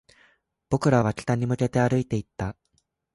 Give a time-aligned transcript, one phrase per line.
[0.71, 2.57] 僕らは北に向けて歩いていった